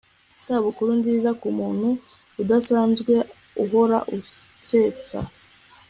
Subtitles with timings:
[0.37, 1.89] isabukuru nziza kumuntu
[2.41, 3.13] udasanzwe
[3.63, 5.19] uhora ansetsa